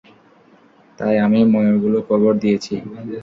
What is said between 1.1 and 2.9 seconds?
আমি ময়ূরগুলো কবর দিয়েছি।